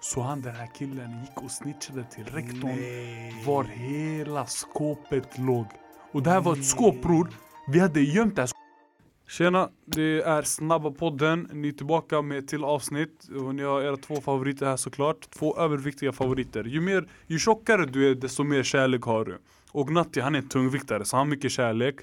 [0.00, 3.42] Så han den här killen gick och snitchade till rektorn Nej.
[3.46, 5.66] var hela skåpet låg.
[6.12, 7.28] Och det här var ett skåp bror.
[7.68, 8.50] Vi hade gömt det här.
[9.28, 11.48] Tjena, det är Snabba podden.
[11.52, 13.28] Ni är tillbaka med ett till avsnitt.
[13.44, 15.30] Och ni har era två favoriter här såklart.
[15.30, 16.64] Två överviktiga favoriter.
[16.64, 19.38] Ju, mer, ju tjockare du är desto mer kärlek har du.
[19.72, 21.96] Och Natti han är en tungviktare så han har mycket kärlek.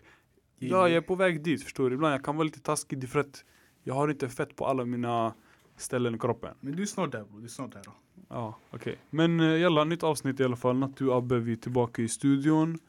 [0.59, 1.95] Ja, jag är på väg dit förstår du.
[1.95, 3.43] Ibland jag kan vara lite taskig för att
[3.83, 5.33] jag har inte fett på alla mina
[5.77, 6.55] ställen i kroppen.
[6.59, 7.81] Men du är snart där bro, du är snart där.
[7.85, 7.91] Då.
[8.29, 8.97] Ja, okej.
[9.09, 10.77] Men uh, jalla, nytt avsnitt i alla fall.
[10.77, 12.79] Nattu och Abbe, vi är tillbaka i studion.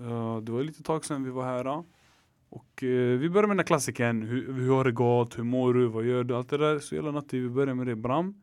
[0.00, 1.66] Uh, det var lite tag sedan vi var här.
[1.66, 1.82] uh.
[2.48, 4.22] Och uh, vi börjar med den här klassikern.
[4.22, 5.38] Hur, hur har det gått?
[5.38, 5.86] Hur mår du?
[5.86, 6.36] Vad gör du?
[6.36, 6.78] Allt det där.
[6.78, 7.96] Så jalla Natti, vi börjar med det.
[7.96, 8.34] Bram,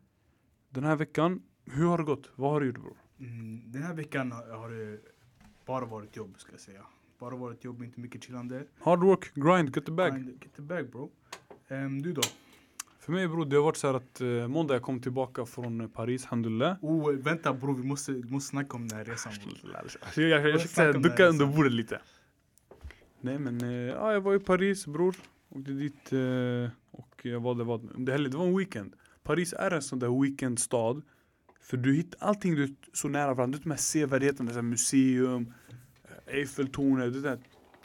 [0.70, 2.30] den här veckan, hur har det gått?
[2.34, 2.96] Vad har du gjort bror?
[3.20, 4.98] Mm, den här veckan har det
[5.66, 6.80] bara varit jobb ska jag säga.
[7.18, 8.64] Bara varit jobb, inte mycket chillande.
[8.80, 10.12] Hard work, grind, get the bag.
[10.12, 11.10] And Get the bag bro.
[11.68, 12.22] Ehm, du då?
[13.02, 15.80] För mig bror, det har varit så här att uh, måndag jag kom tillbaka från
[15.80, 16.76] eh, Paris, alhamdulillah.
[16.80, 20.28] Oh, vänta bro, vi måste, vi måste snacka om den här resan bror.
[20.28, 22.00] Jag, jag, försökte ducka under bordet lite.
[23.20, 25.16] Nej men, eh, ja jag var i Paris bror.
[25.48, 28.94] Åkte dit eh, och jag var där, var, det, det var en weekend.
[29.22, 31.02] Paris är en sån där weekendstad.
[31.60, 33.46] För du hittar allting du så nära varandra.
[33.46, 35.54] Du vet de här sevärdheterna, museum,
[36.04, 37.38] eh, Eiffeltornet, det där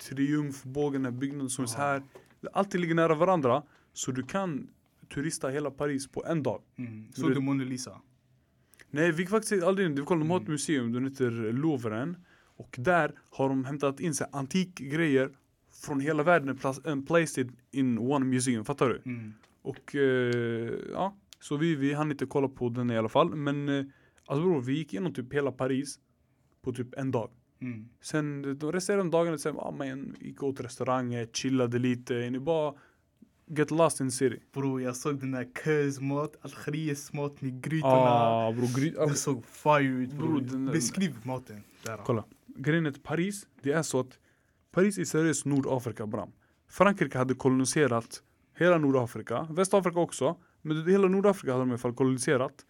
[0.09, 2.03] triumfbågen, den här byggnaden som är så här.
[2.53, 3.63] Allting ligger nära varandra.
[3.93, 4.67] Så du kan
[5.13, 6.61] turista hela Paris på en dag.
[6.77, 7.11] Mm.
[7.13, 8.01] Såg du Mona Lisa?
[8.89, 10.51] Nej vi faktiskt aldrig vi kollade, de har ett Mm.
[10.51, 12.17] museum, den heter Louvren
[12.59, 15.31] Och där har de hämtat in sig antikgrejer
[15.85, 19.01] från hela världen and placed it in one museum, fattar du?
[19.11, 19.33] Mm.
[19.61, 23.69] Och eh, ja, så vi, vi hann inte kolla på den i alla fall Men
[23.69, 23.85] eh,
[24.25, 25.99] alltså bror, vi gick igenom typ hela Paris
[26.61, 27.89] på typ en dag Mm.
[28.01, 32.73] Sen de resterande dagarna sen, ah, man gick åt restauranger, chillade lite, ni bara
[33.47, 37.93] get lost in city Bro, jag såg den där Kös mat, Algeriets mat med grytorna.
[37.95, 40.71] Ah bror, gry- Den såg fire ut Bro, bro.
[40.71, 41.63] Beskriv maten.
[41.83, 41.97] Där.
[42.05, 42.23] Kolla.
[42.57, 44.19] Grejen är Paris, det är så att
[44.71, 46.31] Paris är seriöst Nordafrika bram.
[46.69, 48.23] Frankrike hade koloniserat
[48.57, 50.37] hela Nordafrika, Västafrika också.
[50.61, 52.65] Men det- hela Nordafrika hade de i alla fall koloniserat.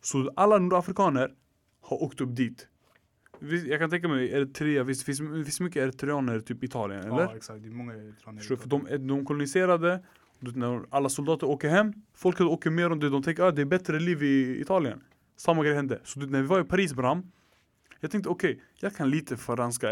[0.00, 1.34] Så alla nordafrikaner
[1.80, 2.68] har åkt upp dit.
[3.66, 7.22] Jag kan tänka mig Eritrea, visst finns det finns mycket eritreaner typ Italien eller?
[7.22, 7.62] Ja, exakt.
[7.62, 8.38] Det är många eritreaner.
[8.38, 8.56] Förstår?
[8.56, 10.02] För de, de koloniserade,
[10.38, 13.62] när alla soldater åker hem, folket åker mer om det, de tänker att ah, det
[13.62, 15.00] är bättre liv i Italien.
[15.36, 16.00] Samma grej hände.
[16.04, 17.32] Så när vi var i Paris Bram,
[18.00, 19.88] jag tänkte okej, jag kan lite franska.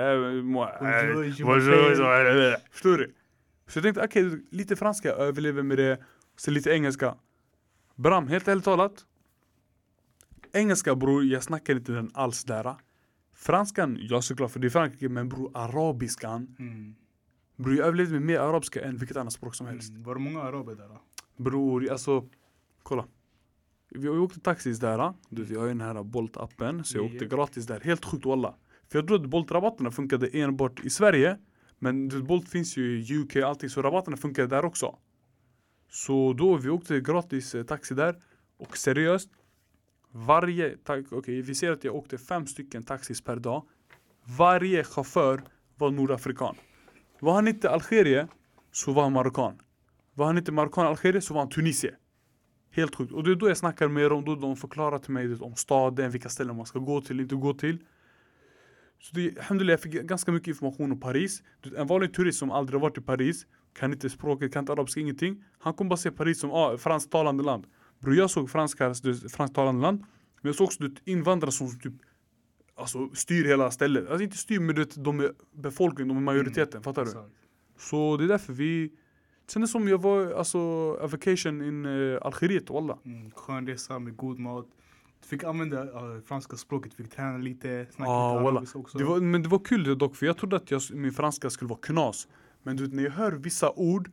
[2.70, 3.14] Förstår du?
[3.66, 5.98] Så jag tänkte okej, lite franska, jag överlever med det.
[6.36, 7.14] Sen lite engelska.
[7.96, 9.06] Bram, helt ärligt talat.
[10.52, 12.76] Engelska bror, jag snackar inte den alls där.
[13.42, 16.56] Franskan, ja såklart för det är Frankrike, men bror arabiskan.
[16.58, 16.94] Mm.
[17.56, 19.90] Bror jag överlevde med mer arabiska än vilket annat språk som helst.
[19.90, 20.02] Mm.
[20.02, 20.88] Var det många araber där?
[20.88, 21.00] Då?
[21.36, 22.28] Bror, alltså
[22.82, 23.04] kolla.
[23.90, 25.12] Vi, åkte taxis där.
[25.28, 26.82] Du vet, jag har ju den här Bolt-appen.
[26.82, 27.80] Så jag åkte gratis där.
[27.80, 28.54] Helt sjukt walla.
[28.88, 31.38] För jag trodde Bolt-rabatterna funkade enbart i Sverige.
[31.78, 33.70] Men du vet, Bolt finns ju i UK och allting.
[33.70, 34.98] Så rabatterna funkar där också.
[35.88, 38.22] Så då vi åkte gratis eh, taxi där.
[38.56, 39.30] Och seriöst.
[40.12, 43.62] Varje, okej okay, vi ser att jag åkte fem stycken taxis per dag.
[44.38, 45.42] Varje chaufför
[45.78, 46.56] var nordafrikan.
[47.20, 48.28] Var han inte algerier
[48.72, 49.58] så var han marockan.
[50.14, 51.98] Var han inte marockan algerier så var han tunisier.
[52.70, 53.12] Helt sjukt.
[53.12, 56.10] Och det är då jag snackar med dem, då de förklarar till mig om staden,
[56.10, 57.78] vilka ställen man ska gå till, inte gå till.
[59.00, 61.42] Så det, alhamdulillah, jag fick ganska mycket information om Paris.
[61.76, 65.44] En vanlig turist som aldrig varit i Paris, kan inte språket, kan inte arabiska, ingenting.
[65.58, 67.66] Han kommer bara se Paris som ah, fransktalande land.
[68.02, 68.94] Bror jag såg franska,
[69.32, 69.98] fransktalande land,
[70.40, 71.92] men jag såg också du invandrare som typ
[72.74, 74.08] Alltså styr hela stället.
[74.08, 77.10] Alltså inte styr men du vet, de är befolkningen, de är majoriteten, fattar du?
[77.10, 77.30] Exakt.
[77.78, 78.92] Så det är därför vi
[79.46, 80.58] Sen det som jag var alltså
[81.00, 82.98] a vacation in uh, Algeriet walla.
[83.04, 83.30] Mm.
[83.30, 84.66] Skön resa med god mat.
[85.20, 88.98] Du fick använda uh, franska språket, fick träna lite, snacka Ah, lite arabiska också.
[88.98, 91.50] Det var, men det var kul det dock för jag trodde att jag, min franska
[91.50, 92.28] skulle vara knas.
[92.62, 94.10] Men du när jag hör vissa ord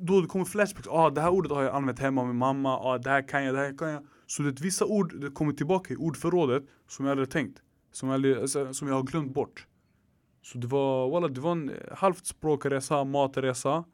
[0.00, 0.88] då det kommer flashbacks.
[0.90, 2.78] Ah, det här ordet har jag använt hemma med mamma.
[2.78, 4.06] Ah, det här kan jag, det här kan jag.
[4.26, 7.62] Så det vissa ord det kommer tillbaka i ordförrådet som jag hade tänkt.
[7.92, 9.66] Som jag, aldrig- alltså, som jag har glömt bort.
[10.42, 13.84] Så det var, walla, det var en eh, halvt språkresa, matresa.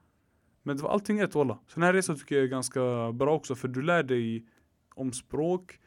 [0.63, 1.55] Men det var allting ett walla.
[1.55, 4.47] Så den här resan tycker jag är ganska bra också för du lär dig
[4.95, 5.79] om språk.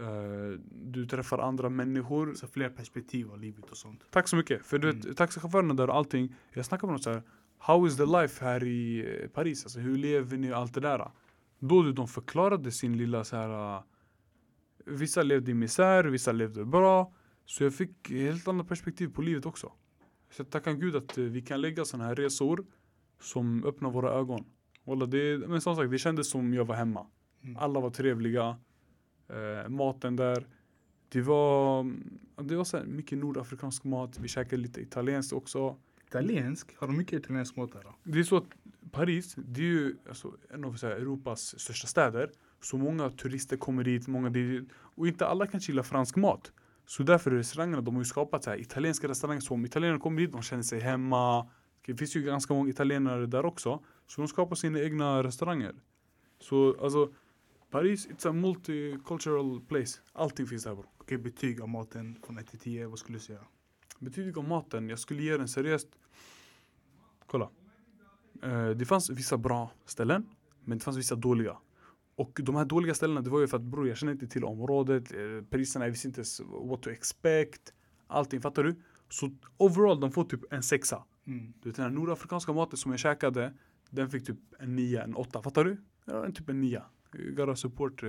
[0.00, 2.34] eh, du träffar andra människor.
[2.34, 4.00] Så fler perspektiv av livet och sånt.
[4.10, 4.66] Tack så mycket.
[4.66, 5.00] För du Mm.
[5.00, 6.34] vet, taxichaufförerna där och allting.
[6.52, 7.22] Jag snackar med dem så här.
[7.64, 9.64] How is the life här i eh, Paris?
[9.64, 11.10] Alltså hur lever ni allt det där?
[11.58, 13.76] Då de förklarade sin lilla så här.
[13.76, 13.82] eh,
[14.84, 17.12] Vissa levde i misär, vissa levde bra.
[17.44, 19.72] Så jag fick helt annat perspektiv på livet också.
[20.30, 22.66] Så jag tackar gud att eh, vi kan lägga sådana här resor
[23.20, 24.44] som öppnar våra ögon.
[24.84, 27.06] Walla, det, men som sagt, det kändes som jag var hemma.
[27.42, 27.56] Mm.
[27.56, 28.56] Alla var trevliga.
[29.28, 30.46] Eh, maten där.
[31.08, 31.92] Det var,
[32.42, 34.18] det var så mycket nordafrikansk mat.
[34.18, 35.76] Vi käkade lite italienskt också.
[36.12, 36.76] Italiensk?
[36.76, 37.94] Har de mycket italiensk mat då?
[38.04, 38.44] Det är så att
[38.90, 42.30] Paris, det är ju alltså, en av här, Europas största städer.
[42.60, 46.52] Så många turister kommer dit, många dit, och inte alla kan gilla fransk mat.
[46.86, 49.40] Så därför är restaurangerna, de har ju skapat så här, italienska restauranger.
[49.40, 51.50] Så om italienare kommer dit, de känner sig hemma.
[51.86, 53.84] Det finns ju ganska många italienare där också.
[54.06, 55.74] Så de skapar sina egna restauranger.
[56.40, 57.12] Så alltså,
[57.70, 60.00] Paris, it's a multicultural place.
[60.12, 60.84] Allting finns där bro.
[60.98, 63.44] Okej, betyg av maten från 1 till 10, vad skulle du säga?
[64.02, 65.88] Betyget om maten, jag skulle ge den seriöst.
[67.26, 67.50] Kolla.
[68.42, 70.26] Eh, det fanns vissa bra ställen,
[70.64, 71.56] men det fanns vissa dåliga.
[72.14, 74.44] Och de här dåliga ställena, det var ju för att bror jag känner inte till
[74.44, 75.18] området, eh,
[75.50, 77.74] priserna, jag visste inte s- what to expect.
[78.06, 78.74] Allting, fattar du?
[79.08, 81.04] Så overall, de får typ en sexa.
[81.26, 81.52] Mm.
[81.62, 83.54] Du vet den här nordafrikanska maten som jag käkade,
[83.90, 85.42] den fick typ en nia, en åtta.
[85.42, 85.76] Fattar du?
[86.04, 86.84] Ja, en typ en nia.
[87.14, 88.08] You gotta support, uh,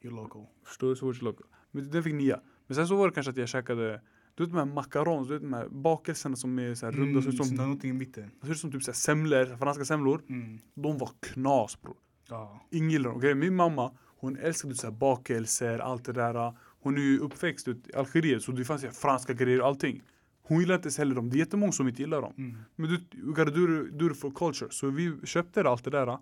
[0.00, 0.46] You're local.
[0.64, 0.96] förstår du?
[0.96, 1.46] Support your local.
[1.70, 2.40] Men den fick nia.
[2.66, 4.02] Men sen så var det kanske att jag käkade,
[4.34, 7.20] du vet de här macarons, du vet de här bakelserna som är så här runda,
[7.20, 8.30] Mm, så som, det har någonting i mitten.
[8.42, 10.22] ser ut som typ så här semlor, franska semlor.
[10.28, 10.58] Mm.
[10.74, 11.96] De var knas bror.
[12.28, 12.66] Ja.
[12.70, 13.18] Ingen gillar dem.
[13.18, 16.52] Okej, Min mamma, hon älskade så här bakelser, allt det där.
[16.82, 20.02] Hon är ju uppväxt ut i Algeriet så det fanns ju franska grejer och allting.
[20.42, 21.30] Hon gillar inte ens heller dem.
[21.30, 22.34] Det är jättemånga som inte gillar dem.
[22.38, 22.56] Mm.
[22.76, 23.66] Men du, you gotta do,
[24.08, 24.70] do for culture.
[24.70, 26.18] Så vi köpte allt det där.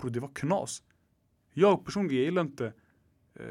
[0.00, 0.82] Bro, det var knas.
[1.52, 2.72] Jag personligen, jag gillar inte
[3.34, 3.46] eh,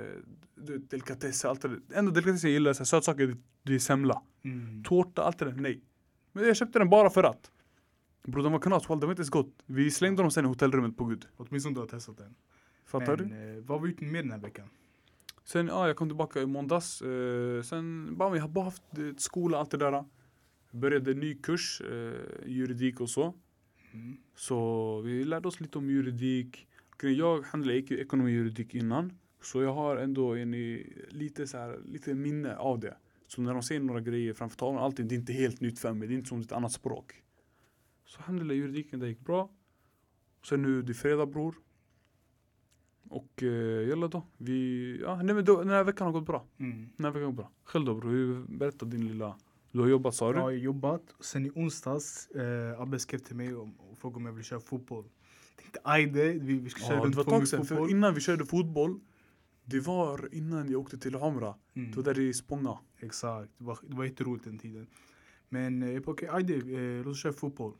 [0.77, 1.79] delikatesser, allt det där.
[1.93, 4.21] Enda delikatesser jag gillar, så här, sötsaker, det, är semla.
[4.43, 4.83] Mm.
[4.83, 5.81] Tårta, allt det där, nej.
[6.31, 7.51] Men jag köpte den bara för att.
[8.23, 9.63] Bro, den var knas, wall, den var inte ens gott.
[9.65, 11.27] Vi slängde dem sen i hotellrummet på gud.
[11.37, 12.35] Åtminstone du har testat den.
[12.85, 13.57] Fattar Men, du?
[13.57, 14.69] Eh, vad var ute med den här veckan?
[15.43, 17.01] Sen, ja, jag kom tillbaka i måndags.
[17.01, 20.05] Eh, sen, bara, vi har bara haft eh, skola, allt det där.
[20.71, 22.13] Började en ny kurs, eh,
[22.45, 23.33] juridik och så.
[23.93, 24.17] Mm.
[24.35, 26.67] Så vi lärde oss lite om juridik.
[27.01, 29.13] Jag handlade gick ju ekonomi och juridik innan.
[29.43, 30.51] Så jag har ändå en,
[31.09, 32.97] lite, så här, lite minne av det.
[33.27, 35.93] Så när de säger några grejer framför tavlan, allting, det är inte helt nytt för
[35.93, 36.07] mig.
[36.07, 37.23] Det är inte som ett annat språk.
[38.05, 39.49] Så handlade juridiken, det gick bra.
[40.49, 41.55] Sen nu, det är fredag bror.
[43.09, 44.23] Och eh, jalla då.
[44.37, 46.45] Vi, ja, nej, men då, den här veckan har gått bra.
[46.57, 46.89] Mm.
[46.97, 47.51] Den här veckan har gått bra.
[47.63, 49.37] Själv då bror, berätta din lilla...
[49.71, 50.39] Du har jobbat sa Jag du?
[50.39, 51.15] har jobbat.
[51.19, 54.59] Sen i onsdags, eh, Abbe skrev till mig och, och frågade om jag ville köra
[54.59, 55.05] fotboll.
[55.55, 57.89] Jag tänkte ajde, vi, vi ska köra Ja, runt på sedan, för fotboll.
[57.89, 58.99] innan vi körde fotboll
[59.65, 61.91] Det var innan jag åkte till Hamra Mm.
[61.91, 64.87] Det var där i Spånga Exakt, det var, det var jätteroligt den tiden.
[65.49, 67.73] Men eh, okej, ajde, eh, låt oss köra fotboll.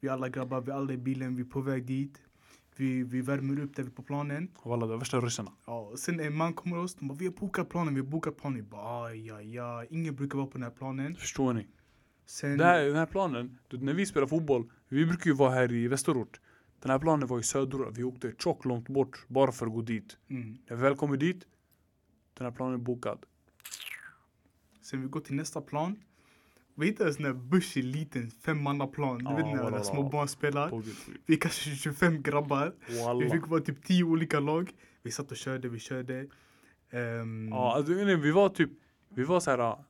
[0.00, 2.22] Vi alla grabbar, vi alla i bilen, vi är på väg dit.
[2.76, 4.48] Vi, vi värmer upp där vi är på planen.
[4.64, 7.32] Walla, det var värsta ryssarna Ja, sen en man kommer oss, de bara, vi har
[7.32, 8.56] bokat planen, vi har bokat planen.
[8.56, 9.86] Vi bara, aj, aj, aj.
[9.90, 11.14] Ingen brukar vara på den här planen.
[11.14, 11.66] Förstår ni?
[12.26, 15.72] Sen, Det här, den här planen, när vi spelar fotboll Vi brukar ju vara här
[15.72, 16.40] i västerort
[16.80, 19.82] Den här planen var i söderort Vi åkte tjockt långt bort bara för att gå
[19.82, 20.58] dit mm.
[20.68, 21.46] När vi väl kommer dit
[22.34, 23.26] Den här planen är bokad
[24.82, 25.96] sen vi går till nästa plan.
[26.74, 29.18] Vi hittar en sån här bushig liten femmannaplan.
[29.18, 30.82] Du Ja, vet när walla, små barn spelar.
[31.26, 32.74] Vi är kanske 25 grabbar.
[32.88, 34.72] Vi Walla fick vara typ 10 olika lag.
[35.02, 36.26] Vi satt och körde, vi körde.
[36.90, 38.70] Ehm, Ja, alltså, nej, vi var typ
[39.08, 39.58] Vi var så här.
[39.58, 39.84] ah,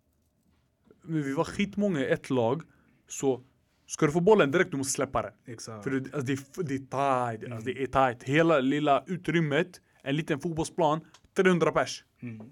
[1.03, 2.63] Men vi var skitmånga i ett lag
[3.09, 3.43] Så
[3.87, 5.85] Ska du få bollen direkt du måste släppa den Exakt.
[5.85, 8.23] För det, alltså, det, är, det är tight, alltså, det är tight.
[8.23, 11.01] Hela lilla utrymmet, en liten fotbollsplan,
[11.37, 12.05] 300 pers.
[12.23, 12.47] Mm.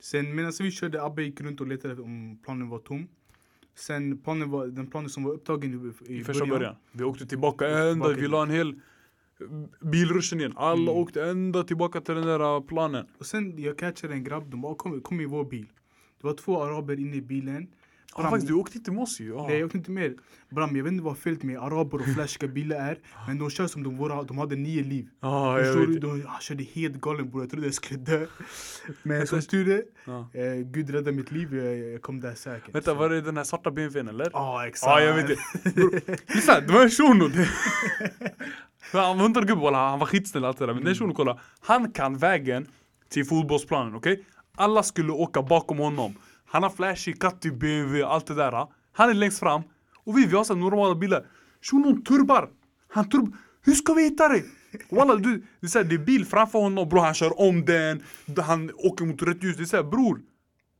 [0.00, 3.08] Sen medan vi körde, Abbe gick runt och letade om planen var tom.
[3.74, 6.76] Sen planen var, den planen som var upptagen i, i, första början.
[6.92, 8.80] Vi åkte tillbaka ända, vi la en hel
[9.80, 10.52] bilruschen igen.
[10.56, 11.02] Alla Mm.
[11.02, 13.06] åkte ända tillbaka till den där uh, planen.
[13.18, 15.66] Och sen jag catchade en grabb, de bara kom, kom i vår bil.
[16.20, 17.68] Det var två araber inne i bilen.
[18.16, 19.36] Bram- faktiskt, du åkte inte med oss ju.
[19.36, 20.14] Nej jag åkte inte med.
[20.50, 22.98] Bram jag vet inte vad felet med araber och flashiga bilar är.
[23.26, 25.08] Men de kör som de, våra, de hade nio liv.
[25.20, 26.00] Ja, jag vet.
[26.00, 28.26] De, han körde helt galen bror, jag trodde jag skulle dö.
[29.02, 29.82] Men som tur är,
[30.32, 32.74] eh, Gud räddade mitt liv, jag, jag kom där säkert.
[32.74, 34.30] Vänta, var det den här svarta BMWn eller?
[34.32, 34.90] Ja exakt.
[34.90, 36.34] Ja, jag vet det.
[36.34, 37.30] Lyssna, det var en shuno.
[38.92, 40.74] Han var inte en gubbe, han var skitsnäll allt det där.
[40.74, 41.38] Men den shunon, kolla.
[41.60, 42.66] Han kan vägen
[43.08, 44.24] till fotbollsplanen, okej?
[44.56, 46.14] Alla skulle åka bakom honom.
[46.52, 48.66] Han har flashig, kattig BMW, allt det där.
[48.92, 49.62] Han är längst fram.
[50.04, 51.26] Och vi, vi har så normala bilar.
[51.62, 52.50] Shunon turbar.
[52.88, 53.34] Han turb...
[53.62, 54.44] Hur ska vi hitta dig?
[54.90, 57.64] Walla, du, det, är så här, det är bil framför honom, bror han kör om
[57.64, 58.02] den.
[58.42, 59.56] Han åker mot rött ljus.
[59.56, 60.20] Det är så här, bror.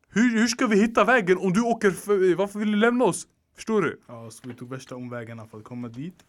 [0.09, 3.27] Hur, hur ska vi hitta vägen om du åker för, Varför vill du lämna oss?
[3.57, 4.01] Förstår du?
[4.07, 6.25] Ja, så vi tog värsta omvägarna för att komma dit.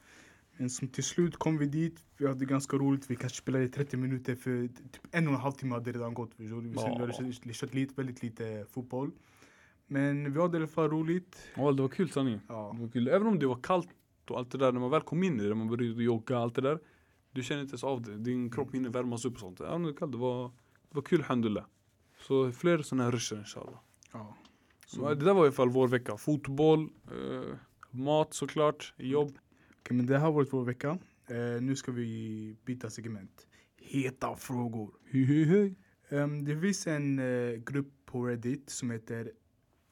[0.58, 3.70] Men som till slut kom vi dit, vi hade ganska roligt, vi kanske spelade i
[3.70, 6.32] 30 minuter för typ en och en halv timme hade redan gått.
[6.38, 7.54] Vi sen- vi hade Ja.
[7.54, 9.12] kört lite, väldigt lite fotboll.
[9.94, 11.38] Men vi hade i alla fall roligt.
[11.56, 12.42] Ja, det var kul sanningen.
[12.48, 12.72] Ja.
[12.76, 13.08] Det var kul.
[13.08, 13.90] Även om det var kallt
[14.30, 16.56] och allt det där, när man väl kom in i det, man började jogga, allt
[16.56, 16.80] det där.
[17.32, 18.18] Du känner inte ens av det.
[18.18, 19.62] Din kropp hinner värmas upp och sånt.
[19.62, 20.52] Även om det var kallt, det var,
[20.90, 21.66] var kul alhamdulillah.
[22.28, 23.80] Så fler sådana här rusher inshallah.
[24.14, 24.38] Ja.
[24.86, 26.18] Så det där var i alla fall vår vecka.
[26.18, 27.56] Fotboll, eh,
[27.92, 29.38] mat såklart, jobb.
[29.80, 30.98] Okej, men det här har varit vår vecka.
[31.28, 33.48] Eh, nu ska vi byta segment.
[33.78, 34.94] Heta frågor.
[35.12, 35.76] Hej, hej, hej.
[36.10, 39.32] Ehm, det finns en eh, grupp på Reddit som heter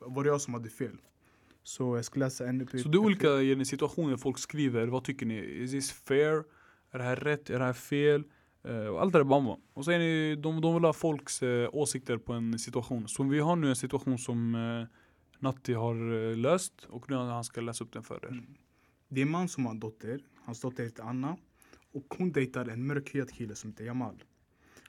[0.01, 0.98] Var det jag som hade fel?
[1.63, 5.39] Så jag ska läsa en Så det är olika situationer folk skriver, vad tycker ni?
[5.39, 6.43] Is this fair?
[6.91, 7.50] Är det här rätt?
[7.50, 8.24] Är det här fel?
[8.91, 9.58] Och allt det där bamba.
[9.74, 13.08] Och så är de, de vill ha folks eh, åsikter på en situation.
[13.08, 14.88] Så vi har nu en situation som eh,
[15.39, 18.29] Natti har löst och nu han ska läsa upp den för er.
[18.29, 18.46] Mm.
[19.08, 20.20] Det är en man som har en dotter.
[20.46, 21.38] Hans dotter heter Anna.
[21.93, 24.24] Och hon dejtar en mörkhyad kille som heter Jamal.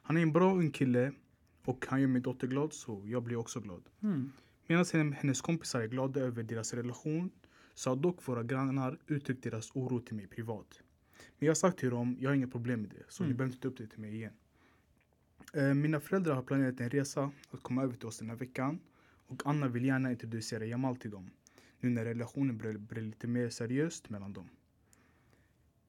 [0.02, 1.12] Han är en bra ung kille
[1.64, 3.82] och han gör min dotter glad så jag blir också glad.
[4.02, 4.32] Mm.
[4.66, 7.30] Medan hen- hennes kompisar är glada över deras relation
[7.74, 10.80] så har dock våra grannar uttryckt deras oro till mig privat.
[11.38, 13.36] Men jag har sagt till dem, jag har inga problem med det, så ni Mm.
[13.36, 14.32] behöver inte ta upp det till mig igen.
[15.54, 18.78] Eh, mina föräldrar har planerat en resa att komma över till oss den här veckan
[19.26, 21.30] och Anna vill gärna introducera Jamal till dem.
[21.80, 24.48] Nu när relationen börjar bli lite mer seriöst mellan dem.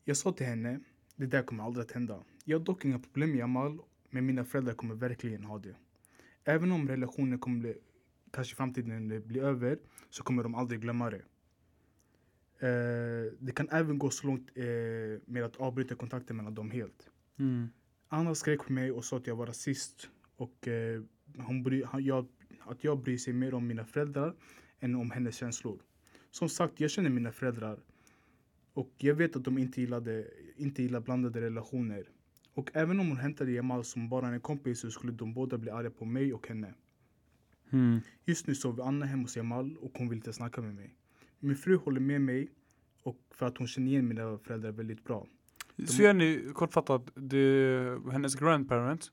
[0.04, 0.80] Jag sa till henne,
[1.16, 2.24] det där kommer aldrig att hända.
[2.46, 5.76] Jag har dock inga problem med Jamal, men mina föräldrar kommer verkligen ha det.
[6.44, 7.76] Även om relationen kommer bli,
[8.34, 11.22] kanske i framtiden när det blir över, så kommer de aldrig glömma det.
[12.68, 14.64] Eh, det kan även gå så långt eh,
[15.26, 17.10] med att avbryta kontakten mellan dem helt.
[17.40, 17.70] Mm.
[18.08, 21.02] Anna skrek på mig och sa att jag var rasist och eh,
[21.38, 22.28] hon bry, han, jag,
[22.60, 24.36] att jag bryr sig mer om mina föräldrar
[24.80, 25.80] än om hennes känslor.
[26.32, 27.80] Som sagt, jag känner mina föräldrar
[28.74, 32.10] och jag vet att de inte, gillade, inte gillar blandade relationer.
[32.54, 35.72] Och även om hon hämtade Jamal som bara en kompis så skulle de båda bli
[35.72, 36.74] arga på mig och henne.
[37.74, 38.02] Mm.
[38.26, 40.96] Just nu sover Anna hemma hos Jamal och hon vill inte snacka med mig.
[41.40, 42.50] Min fru håller med mig
[43.04, 45.28] och för att hon känner igen mina föräldrar väldigt bra.
[45.88, 49.12] Så gör ni kortfattat, det, hennes grandparents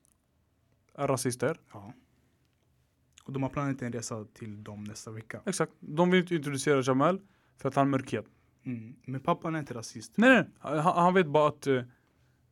[0.95, 1.59] är rasister.
[1.73, 1.93] Ja.
[3.23, 5.41] Och de har planerat en resa till dem nästa vecka.
[5.45, 5.71] Exakt.
[5.79, 7.21] De vill inte introducera Jamal
[7.57, 8.25] för att han är mörkhyad.
[8.63, 8.95] Mm.
[9.05, 10.13] Men pappan är inte rasist.
[10.15, 11.81] Nej nej, han, han vet bara att eh,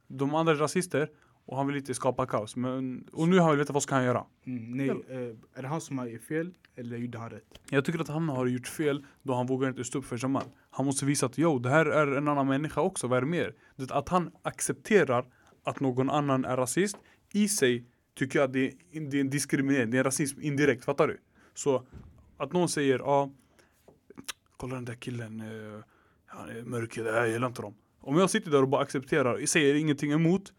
[0.07, 1.11] de andra är rasister
[1.49, 2.55] och han vill inte skapa kaos.
[2.55, 4.25] Men, och nu har han veta vad ska han göra.
[4.45, 4.71] Mm.
[4.71, 5.17] Nej, eh,
[5.53, 7.59] är det han som har fel eller gjorde han rätt?
[7.69, 10.43] Jag tycker att han har gjort fel då han vågar inte stå upp för Jamal.
[10.69, 13.27] Han måste visa att jo, det här är en annan människa också, vad är det
[13.27, 13.55] mer?
[13.75, 15.25] Det, att han accepterar
[15.63, 16.97] att någon annan är rasist
[17.33, 20.41] i sig tycker jag att det är, det är en diskriminering, det är en rasism
[20.41, 21.17] indirekt, fattar du?
[21.53, 21.87] Så
[22.37, 23.31] att någon säger ja,
[24.57, 25.83] kolla den där killen, eh,
[26.25, 27.75] han är mörkhyad, jag gillar inte dem.
[28.01, 30.53] Om jag sitter där och bara accepterar, säger ingenting emot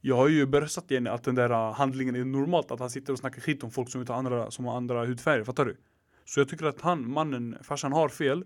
[0.00, 3.12] jag har ju berättat igen att den där uh, handlingen är normalt att han sitter
[3.12, 5.76] och snackar skit om folk som, andra, som har andra hudfärger, fattar du?
[6.24, 8.44] Så jag tycker att han, mannen, farsan har fel.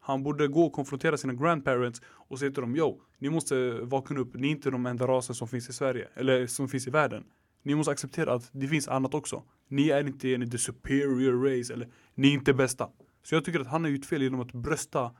[0.00, 4.20] Han borde gå och konfrontera sina grandparents och säga till dem Yo, ni måste vakna
[4.20, 6.90] upp, ni är inte de enda raser som finns i Sverige, eller som finns i
[6.90, 7.24] världen.
[7.62, 9.42] Ni måste acceptera att det finns annat också.
[9.68, 12.88] Ni är inte en the superior race, eller ni är inte bästa.
[13.22, 15.10] Så jag tycker att han har gjort fel genom att brösta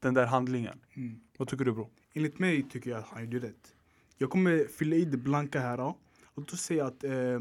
[0.00, 0.80] den där handlingen.
[0.96, 1.20] Mm.
[1.38, 1.90] Vad tycker du bro?
[2.12, 3.73] Enligt mig tycker jag att han gjorde rätt.
[4.18, 5.76] Jag kommer fylla i det blanka här.
[5.76, 5.98] då.
[6.24, 7.40] Och då säger jag att eh,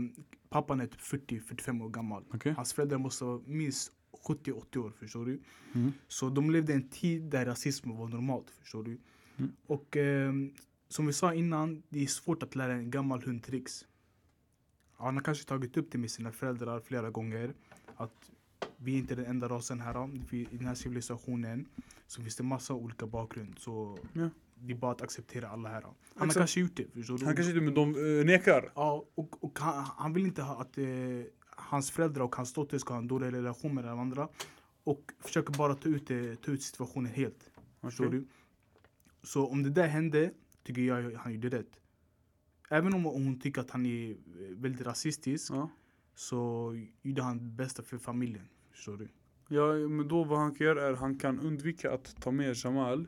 [0.49, 2.23] pappan är typ 40-45 år gammal.
[2.33, 2.53] Okej?
[2.53, 3.91] Hans föräldrar måste vara minst
[4.27, 5.39] 70-80 år, förstår du?
[5.73, 5.91] Mm.
[6.07, 8.97] Så de levde en tid där rasism var normalt, förstår du?
[9.37, 9.51] Mm.
[9.67, 10.33] Och eh,
[10.87, 13.85] som vi sa innan, det är svårt att lära en gammal hund tricks.
[14.97, 17.53] Han har kanske tagit upp det med sina föräldrar flera gånger.
[17.95, 18.31] Att
[18.77, 20.09] vi är inte den enda rasen här.
[20.31, 21.65] I den här civilisationen
[22.07, 23.59] så finns det massa olika bakgrund.
[23.59, 24.29] Så Ja.
[24.67, 25.81] Det är bara att acceptera alla här.
[25.81, 26.37] Han har Exakt.
[26.37, 27.25] kanske gjort det, förstår du?
[27.25, 28.71] Han kanske inte, men de uh, nekar.
[28.75, 30.85] Ja, och, och han, han vill inte ha att eh,
[31.49, 34.27] hans föräldrar och hans dotter ska ha en dålig relation med varandra.
[34.83, 37.49] Och försöker bara ta ut, det, ta ut situationen helt.
[37.81, 38.19] Förstår Okej.
[38.19, 38.27] du?
[39.23, 40.31] Så om det där hände,
[40.63, 41.79] tycker jag han gjorde rätt.
[42.69, 44.15] Även om hon tycker att han är eh,
[44.49, 45.69] väldigt rasistisk, Ja.
[46.15, 48.47] så gjorde han det bästa för familjen.
[48.71, 49.07] Förstår du?
[49.47, 53.07] Ja, men då vad han kan göra är han kan undvika att ta med Jamal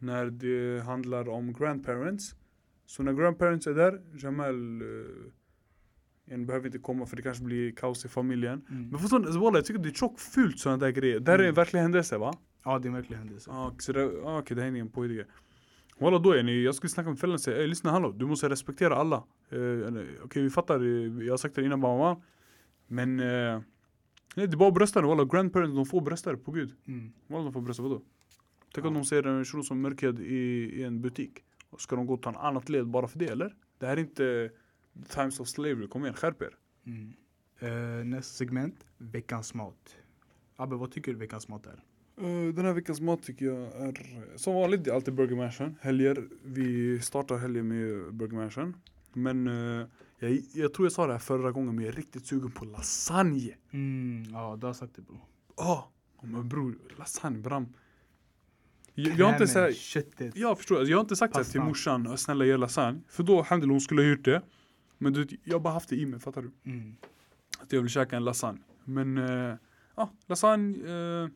[0.00, 2.34] när det handlar om grandparents.
[2.86, 5.06] Så när grandparents är där, Jamal uh,
[6.26, 8.66] en behöver inte komma för det kanske blir kaos i familjen.
[8.70, 8.88] Mm.
[8.88, 11.20] Men förstår ni, Walla, jag tycker det är tjockt fult sådana där grejer.
[11.20, 11.54] Det här är en Mm.
[11.54, 12.34] verklig händelse va?
[12.64, 13.50] Ja, det är verkligen händelse.
[13.50, 15.24] Ah, så det, ah, okej, det här är ingen påhittad
[15.98, 18.48] Walla då är ni, jag skulle snacka med föräldrarna och säga lyssna hallå, du måste
[18.48, 19.16] respektera alla.
[19.50, 22.22] Eh, okej vi fattar, eh, jag har sagt det innan mamma.
[22.86, 23.60] Men eh,
[24.36, 26.72] nej, det är bara att brösta det walla, grandparents de får brösta det på gud.
[26.88, 27.12] Mm.
[27.26, 28.02] Walla de får brösta, vadå?
[28.74, 28.88] Tänk Ja.
[28.88, 30.34] om de ser en shuno som är mörkhyad i,
[30.80, 31.44] i en butik.
[31.70, 33.54] Och ska de gå och ta en annat led bara för det eller?
[33.78, 34.50] Det här är inte
[35.08, 36.56] times of slavery, kom igen skärp er.
[36.86, 37.12] Mm.
[37.58, 39.96] Eh, nästa segment, veckans mat.
[40.56, 41.82] Abbe, vad tycker du veckans mat är?
[42.16, 45.76] Eh, den här veckans mat tycker jag är som vanligt, det är alltid Burger Mansion.
[45.80, 48.76] Helger, vi startar helgen med Burger Mansion.
[49.12, 49.86] Men eh,
[50.18, 52.64] Jag, jag tror jag sa det här förra gången men jag är riktigt sugen på
[52.64, 53.54] lasagne.
[53.70, 55.20] Mm, ja, du har sagt det bror.
[55.56, 55.84] Åh!
[56.22, 57.66] men bror, lasagne bram.
[59.18, 60.36] Jag, har inte köttet.
[60.36, 63.00] jag förstår, alltså, jag har inte sagt det till morsan, snälla gör lasagne.
[63.08, 64.42] För då, alhamdulillah, hon skulle ha gjort det.
[64.98, 66.50] Men du, jag har bara haft det i mig, fattar du?
[66.70, 66.96] Mm.
[67.60, 68.60] Att jag vill käka en lasagne.
[68.84, 69.54] Men, eh,
[69.96, 71.28] ja, lasagne, eh,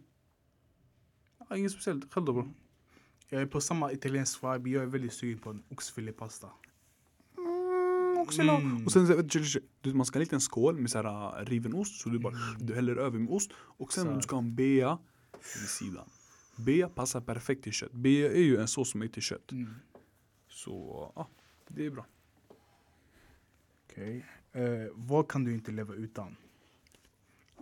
[1.48, 2.12] ja, inget speciellt.
[2.14, 2.48] Själv då bro?
[3.28, 6.48] Jag är på samma italiensk vibe, jag är väldigt sugen på en oxfilépasta.
[7.36, 8.86] Mm, la- Mm.
[8.86, 11.74] Och sen, så- du, man ska ha en liten skål med så här, äh, riven
[11.74, 12.66] ost, så du bara Mm.
[12.66, 13.50] du häller över med ost.
[13.56, 14.98] Och sen Så du ska ha en bea
[15.60, 16.04] vid sidan.
[16.56, 17.92] Bea passar perfekt till kött.
[17.92, 19.52] Bea är ju en sås som är till kött.
[19.52, 19.74] Mm.
[20.48, 21.28] Så, ja,
[21.68, 22.06] det är bra.
[23.86, 24.26] Okej.
[24.52, 26.36] Eh, vad kan du inte leva utan?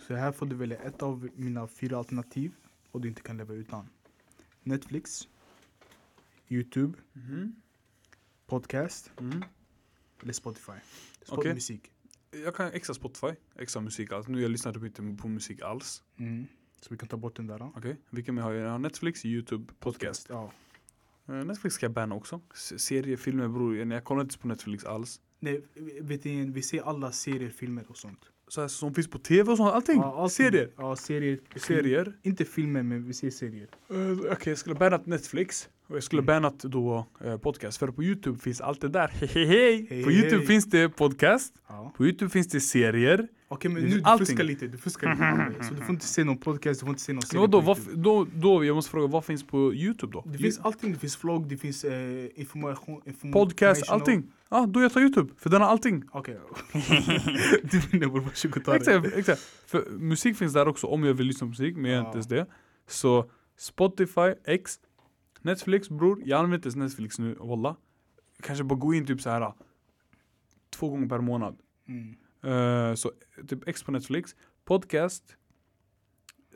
[0.07, 2.53] Så här får du välja ett av mina fyra alternativ
[2.93, 3.89] vad du inte kan leva utan.
[4.63, 5.29] Netflix,
[6.49, 7.57] Youtube, Mhm.
[8.47, 9.43] podcast Mm.
[10.23, 10.73] eller Spotify.
[11.23, 11.55] Spot Okej.
[11.55, 11.91] musik.
[12.31, 14.29] Jag kan extra Spotify, extra musik alls.
[14.29, 16.03] Nu jag lyssnar typ inte på musik alls.
[16.17, 16.47] Mm.
[16.83, 17.63] Så vi kan ta bort den där.
[17.77, 20.27] Okej, vilka mer har har Netflix, Youtube, podcast.
[20.31, 20.53] Ja.
[21.29, 22.41] Eh, Netflix ska jag banna också.
[22.77, 25.21] Serier, filmer bror, jag- kollar inte på Netflix alls.
[25.41, 25.61] Nej,
[26.01, 28.19] vet ni, vi ser alla serier, filmer och sånt.
[28.49, 29.97] Så här, som finns på tv och sånt, allting.
[29.97, 30.31] Ja, allting.
[30.47, 30.71] Serier.
[30.77, 31.37] Ja, serier.
[31.51, 32.13] film- Serier.
[32.23, 33.69] Inte filmer, men vi ser serier.
[33.91, 36.27] Uh, Okej, jag skulle bannat Netflix och jag skulle Mm.
[36.27, 37.79] bannat då eh, podcast.
[37.79, 39.09] För på Youtube finns allt det där.
[39.13, 39.87] Hehehe.
[39.91, 40.47] Hej, På Youtube hej.
[40.47, 41.55] finns det podcast.
[41.69, 41.93] Ja.
[41.97, 43.29] På Youtube finns det serier.
[43.53, 44.27] Okej, men Det nu du allting.
[44.27, 44.67] fuskar lite.
[44.67, 45.23] Du fuskar lite.
[45.35, 45.65] Matte.
[45.65, 48.27] Så du får inte se någon podcast, du får inte se någon serie f- då,
[48.35, 50.23] då, jag måste fråga, vad finns på Youtube då?
[50.27, 50.93] Det finns allting.
[50.93, 53.03] Det finns vlogg, det finns eh, information.
[53.07, 54.23] information Podcast, allting.
[54.49, 55.33] Ja, ah, då jag tar Youtube.
[55.37, 56.05] För den har allting.
[56.13, 56.39] Okej.
[57.63, 58.77] du vinner bror, varsågod ta det.
[58.77, 59.41] Exakt, exakt.
[59.67, 62.17] För musik finns där också om jag vill lyssna på musik, men jag gör inte
[62.17, 62.47] ens det.
[62.87, 64.79] Så Spotify, X,
[65.43, 66.23] Netflix bror.
[66.25, 67.77] Jag använder inte ens Netflix nu, walla.
[68.43, 69.53] Kanske bara gå in typ så här
[70.71, 71.57] två gånger per månad.
[71.89, 72.15] Mm.
[72.43, 73.11] Eh, så
[73.49, 74.37] typ X på Netflix.
[74.65, 75.37] Podcast.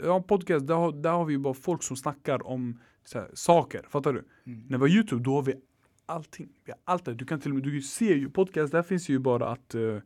[0.02, 3.30] Ja, podcast, där har, där har vi ju bara folk som snackar om så här,
[3.34, 3.86] saker.
[3.88, 4.24] Fattar du?
[4.46, 4.66] Mm.
[4.68, 5.54] När vi har YouTube, då har vi
[6.06, 6.48] allting.
[6.64, 7.14] Vi har allt det.
[7.14, 9.98] Du kan till och med, du ser ju podcast, där finns ju bara att eh,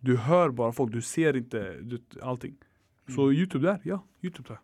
[0.00, 2.56] du hör bara folk, du ser inte du, allting.
[3.14, 3.34] Så Mm.
[3.36, 4.58] YouTube där, ja, YouTube där.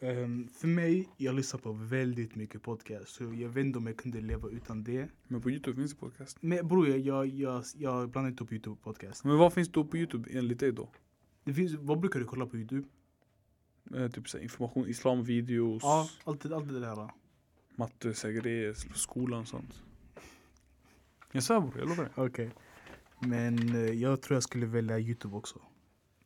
[0.00, 3.08] Ehm, för mig, jag lyssnar på väldigt mycket podcast.
[3.14, 5.08] Så jag vet inte om jag kunde leva utan det.
[5.28, 6.36] Men på YouTube finns det podcast.
[6.40, 9.24] Men bror, jag, jag, jag, jag blandar inte upp YouTube podcast.
[9.24, 10.90] Men vad finns då på YouTube enligt dig då?
[11.44, 12.88] Det finns, vad brukar du kolla på YouTube?
[13.94, 17.08] Eh, typ så här, information, islamvideos, Ja, allt, allt det där.
[17.76, 19.82] matte, så här grejer, skolan och sånt.
[21.32, 22.12] Jag svär bror, jag lovar dig.
[22.16, 22.50] Okej.
[23.18, 25.58] Men eh, jag tror jag skulle välja YouTube också.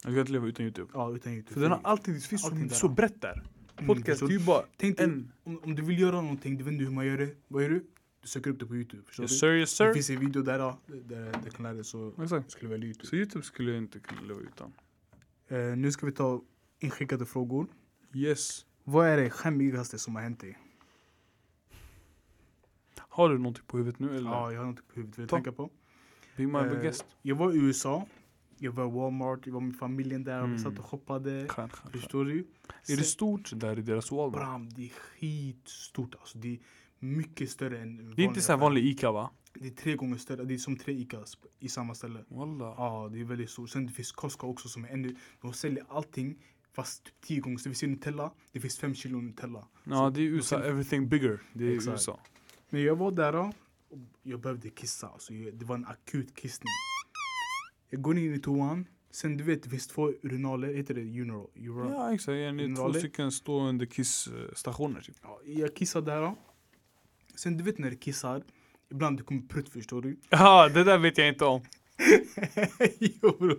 [0.05, 0.91] Jag kan inte leva utan YouTube.
[0.95, 1.55] Ja, utan YouTube.
[1.55, 2.75] För den har allting, det finns Allting så, där.
[2.75, 3.43] så brett där.
[3.79, 5.33] Mm, Podcast, förstår det är ju bara Tänk en.
[5.45, 7.35] om, om du vill göra någonting, du vet inte hur man gör det.
[7.49, 7.85] Vad gör du?
[8.23, 9.03] Du söker upp det på YouTube.
[9.07, 9.39] Förstår Yes du?
[9.39, 9.93] sir, yes Det sir.
[9.95, 11.85] finns en video där, då, där du kan lära dig.
[11.85, 12.51] Så Exakt.
[12.51, 13.07] skulle välja YouTube.
[13.07, 14.73] Så YouTube skulle jag inte kunna leva utan.
[15.49, 16.43] Eh, nu ska vi ta
[16.81, 17.67] inskickade frågor.
[18.15, 18.67] Yes.
[18.85, 20.59] Vad är det skämmigaste som har hänt dig?
[22.99, 24.31] Har du någonting på huvudet nu eller?
[24.31, 25.19] Ja, jag har något på huvudet.
[25.19, 25.71] Vill du tänka på?
[26.37, 27.05] Be my guest.
[27.23, 28.07] Jag var i USA.
[28.59, 29.47] Jag var i Walmart.
[29.47, 30.39] Jag var med familjen där.
[30.39, 30.53] Mm.
[30.53, 31.31] Vi satt och shoppade.
[31.49, 31.93] Skön, skön, skön.
[31.93, 32.39] Förstår du?
[32.39, 32.45] Är
[32.87, 34.33] det Sen- stort där i deras Walmart?
[34.41, 36.15] Bram, det är skitstort.
[36.21, 36.59] Alltså, det är
[36.99, 39.31] mycket större än Det är inte så vanlig Ica va?
[39.55, 40.45] Det är tre gånger större.
[40.45, 42.25] Det är som tre Icas i samma ställe.
[42.29, 42.65] Walla.
[42.65, 43.71] Ja, det är väldigt stort.
[43.71, 45.17] Sen det finns Costco också som är ännu...
[45.41, 46.39] De säljer allting
[46.73, 47.59] fast typ tio gånger.
[47.59, 48.33] Så vi ser Nutella.
[48.53, 49.69] Det finns fem kilo Nutella.
[49.85, 51.41] Ja det är USA, sen- everything bigger.
[51.53, 51.93] Det är Exakt.
[51.93, 52.21] USA.
[52.71, 53.55] Men jag var där och
[54.23, 55.09] jag behövde kissa.
[55.09, 56.69] Alltså, det var en akut kissning.
[57.91, 58.87] Jag går in i toan.
[59.11, 60.75] Sen du vet, det finns två urinaler.
[60.75, 61.47] Heter det urinal?
[61.55, 61.93] urinal?
[61.93, 65.17] Ja exakt, ja, ni är två stycken stående kissstationer typ.
[65.23, 66.37] Ja, jag kissar där då.
[67.35, 68.43] Sen du vet när du kissar.
[68.91, 70.17] Ibland det kommer prutt förstår du.
[70.31, 71.61] Ja det där vet jag inte om.
[72.99, 73.59] jo bror.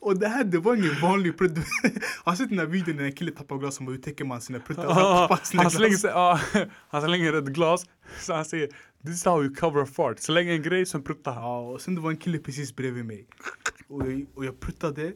[0.00, 1.58] Och det här det var ingen vanlig prutt.
[2.24, 4.40] Har du sett den här videon när en kille tappar glas och hur täcker man
[4.40, 4.86] sina pruttar?
[4.86, 6.40] Ah, han, slänger ja,
[6.88, 7.86] han slänger ett glas,
[8.20, 8.68] så han säger
[9.04, 10.18] This is how you cover a fart.
[10.18, 11.42] Släng en grej, sen pruttar han.
[11.42, 13.26] Ja, och sen det var en kille precis bredvid mig.
[13.88, 15.12] Och jag, och jag pruttade.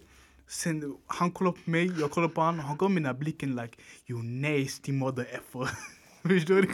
[0.49, 2.61] Sen han kollade på mig, jag kollade på honom.
[2.61, 3.77] Han gav mig den här blicken like
[4.07, 5.71] You nasty mother effer.
[6.29, 6.69] Förstår du?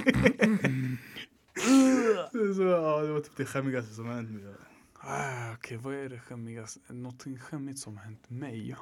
[2.54, 4.54] så ja, det var typ det skämmigaste som hänt mig.
[5.02, 6.92] Ah, Okej, vad är det skämmigaste?
[6.92, 8.76] Någonting skämmigt som har hänt mig?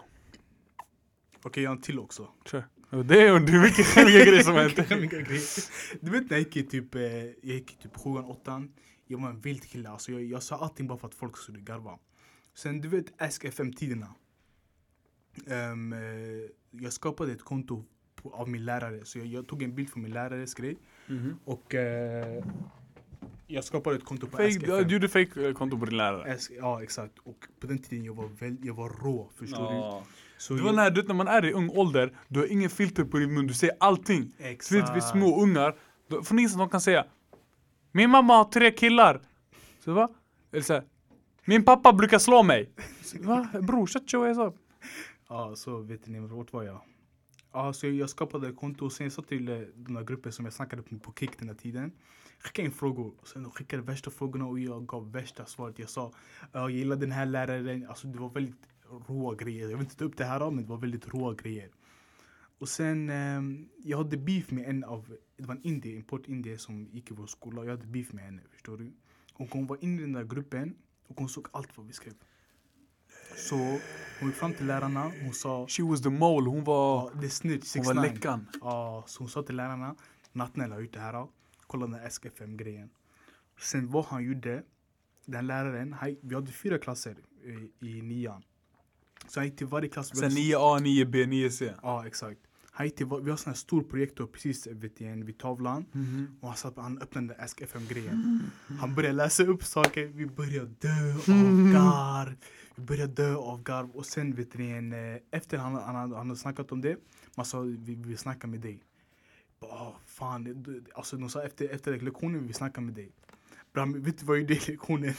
[1.42, 2.28] Okej, jag har en till också.
[2.44, 2.64] Kör.
[2.90, 6.00] Det är, är mycket skämmiga grejer som har hänt.
[6.00, 8.72] Du vet när jag gick i typ, eh, jag gick i typ sjuan, åttan.
[9.06, 9.88] Jag var en vild kille.
[9.88, 11.98] Alltså, jag, jag sa allting bara för att folk skulle garva.
[12.54, 14.14] Sen du vet Ask FM-tiderna.
[15.46, 15.98] Ehm, eh,
[16.70, 19.04] jag skapade ett konto på, av min lärare.
[19.04, 20.78] Så jag, jag tog en bild från min lärares grej.
[21.06, 21.38] Mhm.
[21.44, 22.44] Och eh,
[23.50, 24.88] Jag skapade ett konto på Fake, SKFM.
[24.88, 26.32] du gjorde fake konto på din lärare.
[26.32, 30.02] S- Ja exakt, och på den tiden jag var, väl, jag var rå, förstår Ja.
[30.06, 30.12] du?
[30.38, 32.70] Så Det var när, du vet, när man är i ung ålder, du har ingen
[32.70, 34.32] filter på din mun, du säger allting.
[34.38, 34.70] Exakt.
[34.70, 35.76] Du vet vi små ungar,
[36.08, 37.04] då, från ingenstans de kan säga
[37.92, 39.20] Min mamma har tre killar.
[39.84, 40.08] Så va?
[40.52, 40.82] Eller så här,
[41.44, 42.70] Min pappa brukar slå mig.
[43.02, 43.48] Så, va?
[43.62, 44.54] Bror, shut your ass up.
[45.28, 46.80] Ja, så vet ni, vart var jag?
[47.52, 50.32] Ja, så jag skapade ett konto och sen jag sa till eh, den här gruppen
[50.32, 51.92] som jag snackade på på Kik den här tiden.
[52.38, 53.14] Skicka in frågor.
[53.24, 55.78] Sen de skickade värsta frågorna och jag gav värsta svaret.
[55.78, 57.86] Jag sa, "Ja, jag gillar den här läraren.
[57.88, 58.68] Alltså det var väldigt
[59.08, 59.62] råa grejer.
[59.68, 61.70] Jag vill inte ta upp det här men det var väldigt råa grejer.
[62.58, 66.86] Och sen, ehm, jag hade beef med en av, det var en indier, import-indier som
[66.92, 67.64] gick i vår skola.
[67.64, 68.92] Jag hade beef med henne, förstår du?
[69.34, 70.74] Och hon var inne i den där gruppen
[71.08, 72.14] och hon såg allt vad vi skrev.
[73.36, 73.56] Så
[74.20, 77.30] hon gick fram till lärarna, hon sa She was the mole, hon var, Ja, det
[77.30, 78.02] snitch, hon var 6ix9ine.
[78.14, 78.46] läckan.
[78.60, 79.96] Ja, så hon sa till lärarna,
[80.32, 81.26] Nattnäll har gjort det här.
[81.68, 82.88] Kolla den här SKFM-grejen.
[83.60, 84.62] Sen vad han gjorde,
[85.26, 87.16] den läraren, han, vi hade fyra klasser
[87.80, 88.42] i, i nian.
[89.28, 90.08] Så han gick till varje klass.
[90.08, 91.70] Sen hade- 9A, 9B, 9C.
[91.82, 92.40] Ja, exakt.
[92.70, 95.84] Han gick till, vi har sån här stor projektor precis vet jag, vid tavlan.
[96.40, 98.40] Och han, satt, han öppnade den där SKFM-grejen.
[98.80, 102.34] Han började läsa upp saker, vi började dö av garv.
[102.76, 103.90] Vi började dö av garv.
[103.90, 106.96] Och sen vet ni, eh, efter han, han, han hade snackat om det,
[107.36, 108.82] man sa vi vill snacka med dig.
[109.60, 113.10] Bara, "Ah, fan, alltså de sa efter, efter lektionen vi snacka med dig.
[113.74, 115.14] Bram, vet du vad jag gjorde i lektionen?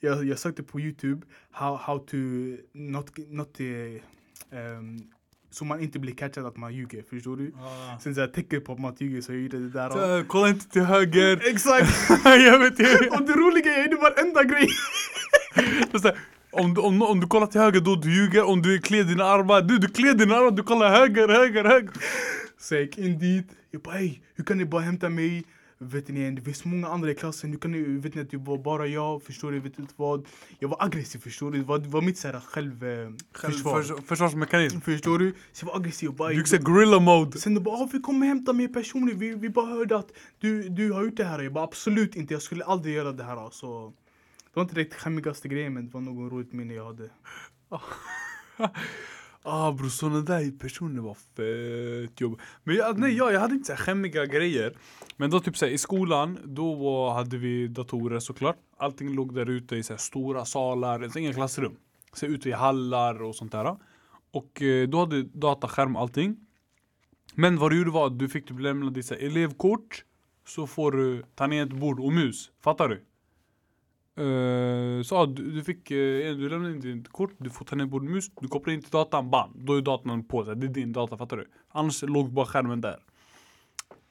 [0.00, 2.16] jag, jag sökte på youtube how, how to
[2.72, 5.02] not, not um,
[5.50, 7.52] så man inte blir catchad att man ljuger, förstår du?
[8.02, 9.86] Sen såhär tecken på att man ljuger så jag gjorde det där.
[9.86, 11.40] och- Så, Kolla inte till höger.
[11.50, 12.10] Exakt!
[12.24, 13.08] jag vet inte.
[13.16, 14.68] Och det roliga är, jag gjorde varenda grej!
[16.02, 16.10] Så
[16.50, 19.24] Om du, om, om du kollar till höger då du ljuger, om du klär dina
[19.24, 21.90] armar, du, du klär dina armar, du kollar höger, höger, höger.
[22.58, 25.44] Så jag gick in dit, jag bara hej, hur kan ni bara hämta mig?
[25.78, 28.36] Vet ni, det finns många andra i klassen, hur kan ni, vet ni att det
[28.36, 30.26] var bara jag, förstår du, vet du vad?
[30.58, 33.82] Jag var aggressiv förstår du, det var, det var mitt såhär själv, eh, försvar.
[33.82, 34.80] Förs, försvarsmekanism.
[34.80, 35.34] Förstår du?
[35.52, 37.38] Så jag var aggressiv och bara Du gick såhär gorilla mode.
[37.38, 40.68] Sen de bara ah, vi kommer hämta mig personligen, vi, vi bara hörde att du,
[40.68, 41.42] du har gjort det här.
[41.42, 43.50] Jag bara absolut inte, jag skulle aldrig göra det här.
[43.50, 43.92] Så,
[44.44, 47.10] det var inte direkt skämmigaste grejen men det var något roligt minne jag hade.
[49.44, 52.40] Ah bror, såna där personer var fett jobb.
[52.64, 54.76] Men jag, nej, jag, jag hade inte så här skämmiga grejer.
[55.16, 58.56] Men då typ så här, i skolan, då var, hade vi datorer såklart.
[58.76, 61.76] Allting låg där ute i så här, stora salar, alltså inga klassrum.
[62.12, 63.76] Så ute i hallar och sånt där.
[64.30, 66.36] Och eh, då hade dataskärm och allting.
[67.34, 70.04] Men vad du gjorde var att du fick typ lämna ditt så här, elevkort.
[70.46, 72.50] Så får du tangentbord och mus.
[72.60, 73.02] Fattar du?
[74.16, 77.86] Eh, så du, du fick, uh, du lämnar in ditt kort, du får ta ner
[77.86, 80.92] bordmus, du kopplar in till datan, bam, då är datan på, så det är din
[80.92, 81.48] data, fattar du?
[81.68, 82.98] Annars låg bara skärmen där.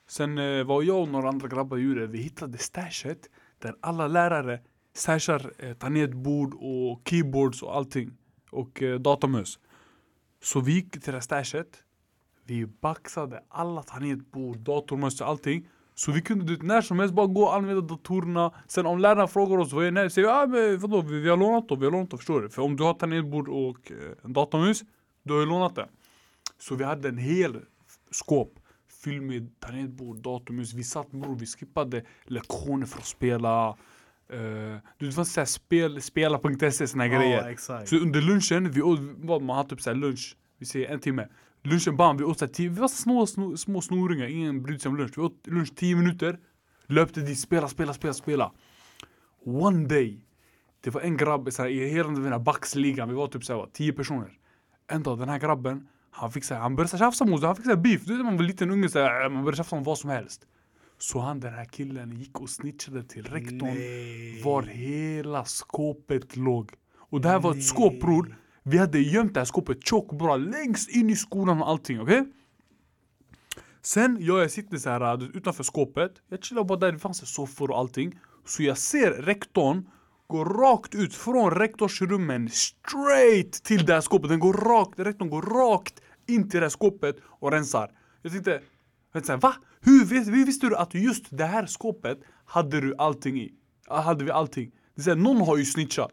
[0.08, 4.08] Sen eh, uh, vad jag och några andra grabbar gjorde, vi hittade stashet där alla
[4.08, 4.60] lärare
[4.94, 8.18] stashar eh, tangentbord och keyboards och allting.
[8.52, 9.60] Och eh, datamus.
[10.44, 11.84] Så vi gick till det här stashet,
[12.46, 15.68] vi baxade alla tangentbord, datormöss och allting.
[15.96, 18.54] Så vi kunde du när som helst bara gå och använda datorerna.
[18.68, 20.10] Sen om lärarna frågar oss vad är det?
[20.10, 22.42] Säger vi ah, men vadå, vi, vi har lånat dem, vi har lånat dem, förstår
[22.42, 22.50] du?
[22.50, 24.84] För om du har tangentbord och eh, en datormus,
[25.24, 25.88] då har du lånat det.
[26.60, 27.60] Så vi hade en hel
[28.12, 28.60] skåp
[29.04, 30.74] fylld med tangentbord, datormus.
[30.74, 33.78] Vi satt bror, vi skippade lektioner för att spela.
[34.34, 37.50] Uh, du vet, såhär spel, spela.se såna här grejer.
[37.50, 37.90] Exakt.
[37.90, 39.00] Så under lunchen, vi åt,
[39.44, 41.28] man hade typ såhär lunch, vi säger en timme.
[41.64, 44.90] Lunchen bam, vi åt såhär tio, vi var små, små, små snoringar, ingen brydde sig
[44.90, 45.18] om lunch.
[45.18, 46.40] Vi åt lunch 10 minuter,
[46.88, 48.52] löpte dit, spela, spela, spela, spela.
[49.46, 50.26] One day,
[50.82, 53.94] det var en grabb såhär, i hela den här backsligan, vi var typ såhär, 10
[53.94, 54.38] personer.
[54.88, 57.78] En dag, den här grabben, han fick såhär, han började tjafsa oss, han fick såhär
[57.78, 58.06] beef.
[58.06, 60.48] Du vet man var liten unge såhär, man började tjafsa om vad som helst.
[60.98, 64.42] Så han den här killen gick och snitchade till rektorn Nej.
[64.44, 66.72] var hela skåpet låg.
[66.98, 68.36] Och det här var ett skåp bror.
[68.64, 72.26] Vi hade gömt det här skåpet tjockt bra längst in i skolan och allting, okej?
[73.82, 76.12] Sen, jag, jag sitter så här utanför skåpet.
[76.30, 78.20] Jag chillar bara där, det fanns soffor och allting.
[78.46, 79.90] Så jag ser rektorn
[80.28, 84.30] gå rakt ut från rektorsrummen straight till det här skåpet.
[84.30, 87.92] Den går rakt, rektorn går rakt in till det här skåpet och rensar.
[88.22, 88.62] Jag tänkte, jag
[89.14, 89.56] tänkte så här, va?
[89.80, 93.54] Hur, hur visste du att just det här skåpet hade du allting i?
[93.88, 94.72] Hade vi allting?
[94.96, 96.12] Det är så här, någon har ju snitchat.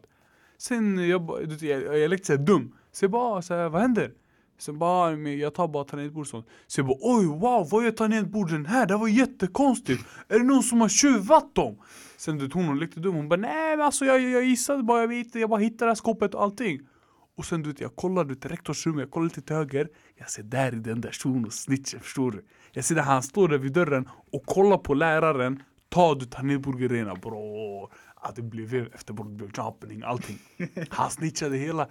[0.59, 2.75] Sen jag, jag, jag lekte såhär dum.
[2.93, 4.13] Så jag bara, så här, vad händer?
[4.59, 6.47] Sen bara, jag tar bara tangentbord och sånt.
[6.67, 8.87] Så jag bara, oj wow, vad gör tangentborden här?
[8.87, 10.05] Det här var jättekonstigt.
[10.29, 11.79] Är det någon som har tjuvat dem?
[12.17, 15.01] Sen du hon hon lekte dum, hon bara, nej men alltså jag, jag gissade bara,
[15.01, 16.81] jag, vet, jag bara hittade det här skåpet och allting.
[17.37, 19.89] Och sen du vet, jag kollar du vet, rektors rum, jag kollar lite till höger.
[20.17, 22.45] Jag ser där i den där shunon och snitchen, förstår du?
[22.73, 27.15] Jag ser där han står där vid dörren och kollar på läraren Ta du tanetbord-grejerna
[27.15, 27.93] bror.
[28.21, 30.39] Att det blev efterbord, blev jumping, allting.
[30.91, 31.89] Han snitchade hela,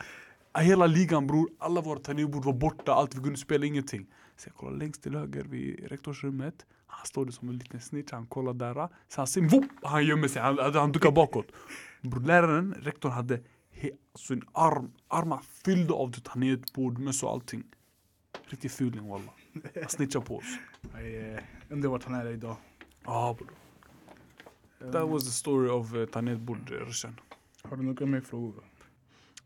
[0.59, 1.49] hela ligan bror.
[1.59, 4.07] Alla våra tanetbord var borta, allt vi kunde spela, ingenting.
[4.37, 6.65] Så jag kollar längst till höger vid rektorsrummet.
[6.87, 8.89] Han står där som en liten snitch, han kollar där.
[9.15, 11.47] Han ser, vop, han gömmer sig, han, han duckar bakåt.
[12.01, 13.39] Bror läraren, rektorn hade
[13.71, 17.63] he, sin arm, armar fyllda av tanetbord, möss och allting.
[18.45, 19.31] Riktig fuling walla.
[19.75, 20.57] Han snitchar på oss.
[20.93, 22.55] Jag eh, undrar vart han är idag.
[23.03, 23.47] Ah, bro.
[24.79, 26.05] That was the story of uh,
[26.85, 27.19] Roshan.
[27.63, 28.63] Har du några mer frågor?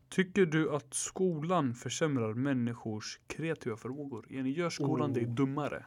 [0.08, 4.26] Tycker du att skolan försämrar människors kreativa förmågor?
[4.30, 5.14] Yani, gör skolan Oh.
[5.14, 5.86] dig dummare?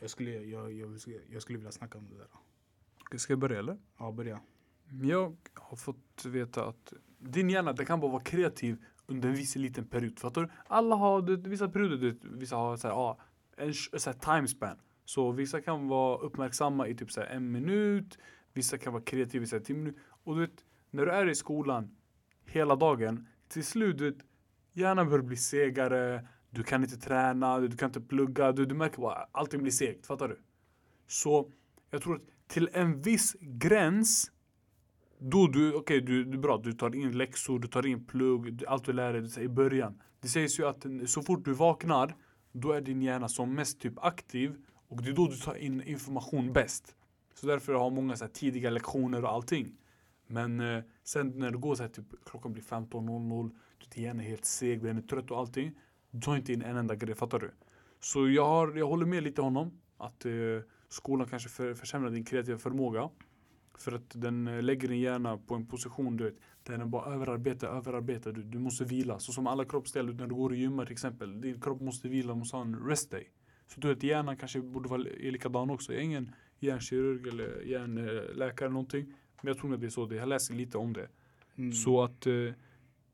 [0.00, 0.98] Jag skulle, jag, jag,
[1.30, 3.18] jag skulle vilja snacka om det där.
[3.18, 3.78] Ska jag börja eller?
[3.98, 4.40] Ja, börja.
[5.02, 9.56] Jag har fått veta att din hjärna den kan bara vara kreativ under en viss
[9.56, 10.18] liten period.
[10.18, 10.48] Fattar du?
[10.66, 13.18] Alla har du, vet, vissa perioder, du, vet, vissa har så här, ah,
[13.56, 14.76] en så här timespan.
[15.04, 18.18] Så vissa kan vara uppmärksamma i typ så här en minut,
[18.56, 19.92] vissa kan vara kreativa i timmar.
[20.08, 21.96] Och du vet, när du är i skolan
[22.46, 24.18] hela dagen, till slut, du vet,
[24.72, 29.00] hjärnan börjar bli segare, du kan inte träna, du kan inte plugga, du, du märker
[29.00, 30.06] bara allting blir segt.
[30.06, 30.40] Fattar du?
[31.06, 31.50] Så
[31.90, 34.30] jag tror att till en viss gräns
[35.18, 38.66] då du, okej du, du bra, du tar in läxor, du tar in plugg, du-
[38.66, 40.00] allt du lär dig i början.
[40.20, 42.16] Det sägs ju att så fort du vaknar,
[42.52, 44.56] då är din hjärna som mest typ aktiv
[44.88, 46.96] och det är då du tar in information bäst.
[47.40, 49.76] Så därför har många så här tidiga lektioner och allting.
[50.26, 54.22] Men eh, sen när det går så här typ klockan blir 15.00, du din hjärna
[54.22, 55.78] är helt seg, den är trött och allting.
[56.10, 57.50] Du tar inte in en enda grej, fattar du?
[58.00, 60.32] Så jag, har, jag håller med lite honom att eh,
[60.88, 63.10] skolan kanske för, försämrar din kreativa förmåga.
[63.78, 67.14] För att den eh, lägger din hjärna på en position du vet, där den bara
[67.14, 68.32] överarbetar, överarbetar.
[68.32, 69.18] Du, du måste vila.
[69.18, 71.40] Så som alla kroppsdelar när du går och gymmar till exempel.
[71.40, 73.30] Din kropp måste vila, måste ha en rest day.
[73.66, 75.92] Så du vet, hjärnan kanske borde vara likadan också.
[75.92, 79.06] Jag är ingen hjärnkirurg eller hjärnläkare eller någonting.
[79.42, 80.06] Men jag tror att det är så.
[80.06, 80.16] det.
[80.16, 81.08] Jag läser lite om det.
[81.56, 81.72] Mm.
[81.72, 82.32] Så att eh,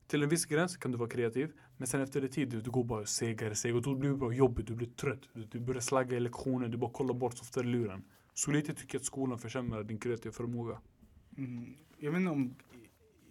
[0.06, 1.52] till en viss gräns kan du vara kreativ.
[1.76, 3.76] Men sen efter en tid, du, du går bara segare, segare.
[3.76, 5.28] Och då blir det bara jobbigt, du blir trött.
[5.32, 8.04] Du, du börjar slagga i lektioner, du bara kollar bort så ofta i luren.
[8.34, 10.80] Så lite tycker jag att skolan försämrar din kreativa förmåga.
[11.38, 11.74] Mm.
[11.98, 12.54] Jag vet inte om,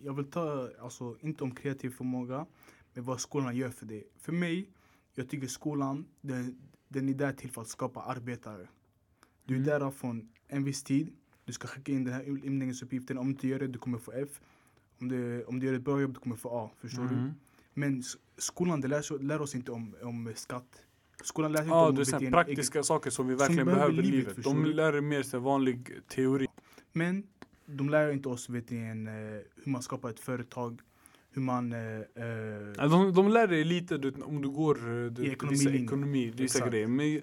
[0.02, 2.46] jag vill ta, alltså inte om kreativ förmåga,
[2.94, 4.04] men vad skolan gör för det.
[4.18, 4.70] För mig,
[5.16, 8.68] jag tycker skolan, den, den är där till för att skapa arbetare.
[9.52, 9.80] Du är Mm.
[9.80, 11.12] där från en viss tid,
[11.46, 14.12] du ska skicka in den här inlämningsuppgiften, om du inte gör det, du kommer få
[14.12, 14.30] F.
[15.02, 16.72] Om du, om du gör ett bra jobb, du kommer få A.
[16.82, 17.16] Förstår du?
[17.16, 17.32] Mm.
[17.74, 20.86] Men s- skolan, det lär, lär oss inte om, om skatt.
[21.24, 24.12] Skolan lär sig inte om det är praktiska saker som vi verkligen behöver behöver i
[24.12, 24.44] livet, livet.
[24.44, 24.74] De du?
[24.74, 26.48] lär mer här vanlig teori.
[26.94, 27.24] Men
[27.66, 29.14] de lär inte oss vet ni, eh,
[29.64, 30.82] hur man skapar ett företag,
[31.32, 31.74] hur man...
[31.74, 35.70] Eh, eh, De, de lär dig lite du, om du går eh, du, I vissa
[35.70, 36.88] ekonomi, vissa grejer.
[36.88, 37.22] Men,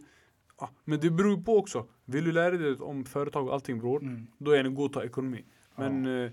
[0.60, 1.86] ja, men det beror på också.
[2.04, 4.92] Vill du lära dig om företag och allting bror, mm, då är det god att
[4.92, 5.44] ta ekonomi.
[5.76, 6.24] Men ja.
[6.26, 6.32] eh,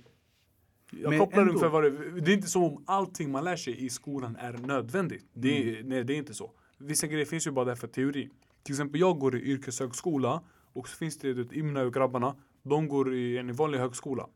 [0.92, 3.56] jag Men kopplar ändå- ungefär vad det Det är inte som om allting man lär
[3.56, 5.26] sig i skolan är nödvändigt.
[5.34, 5.90] Det, Mm.
[5.90, 6.52] Nej, det är inte så.
[6.78, 8.30] Vissa grejer finns ju bara där för teori.
[8.64, 10.42] Till exempel jag går i yrkeshögskola
[10.74, 12.36] och så finns det du Imna och grabbarna.
[12.64, 14.28] De går i en vanlig högskola.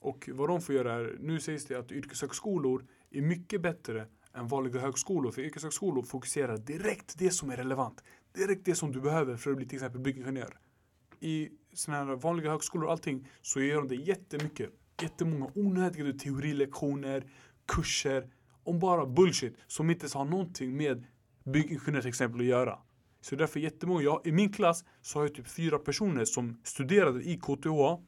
[0.00, 4.48] Och vad de får göra är, nu sägs det att yrkeshögskolor är mycket bättre än
[4.48, 5.30] vanliga högskolor.
[5.32, 8.02] För yrkeshögskolor fokuserar direkt det som är relevant.
[8.34, 10.58] Direkt det som du behöver för att bli till exempel byggingenjör.
[11.20, 14.70] I sådana här vanliga högskolor och allting så gör de det jättemycket.
[15.02, 17.30] Jättemånga onödiga teorilektioner,
[17.66, 18.30] kurser
[18.64, 21.04] om bara bullshit som inte ens har någonting med
[21.44, 22.78] byggingenjör till exempel att göra.
[23.20, 27.22] Så därför jättemånga, jag, i min klass så har jag typ fyra personer som studerade
[27.22, 28.02] i KTH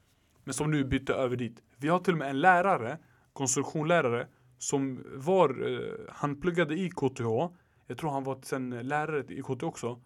[0.45, 1.63] men som nu bytte över dit.
[1.77, 2.99] Vi har till och med en lärare,
[3.33, 7.57] konstruktionslärare, som var, eh, han pluggade i KTH.
[7.87, 10.01] Jag tror han var sen lärare i KTH också.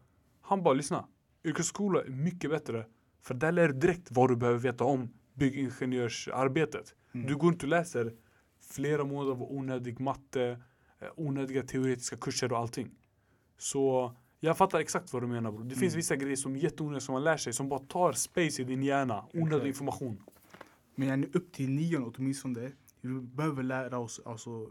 [0.48, 1.06] Han bara lyssna,
[1.44, 2.86] yrkesskola är mycket bättre
[3.20, 6.94] för där lär du direkt vad du behöver veta om byggingenjörsarbetet.
[7.14, 7.26] Mm.
[7.26, 8.14] Du går inte och läser
[8.60, 10.60] flera månader av onödig matte,
[11.00, 12.90] eh, onödiga teoretiska kurser och allting.
[13.58, 15.62] Så jag fattar exakt vad du menar bro.
[15.62, 15.96] Det finns Mm.
[15.96, 18.82] vissa grejer som är jätteonödiga som man lär sig som bara tar space i din
[18.82, 19.24] hjärna.
[19.34, 19.66] Onödig Exakt.
[19.66, 20.22] information.
[20.94, 24.70] Men yani, upp till nion åtminstone, vi behöver lära oss alltså,